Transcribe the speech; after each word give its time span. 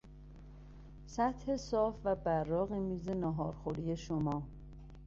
سطح 1.05 1.55
صاف 1.57 1.99
و 2.03 2.15
براق 2.15 2.71
میز 2.73 3.09
ناهارخوری 3.09 3.97
شما 3.97 4.43